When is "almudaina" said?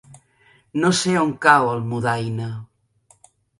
1.75-2.51